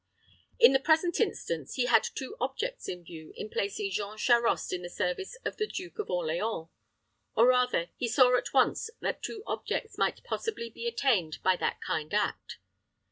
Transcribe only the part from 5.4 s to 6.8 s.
of the Duke of Orleans;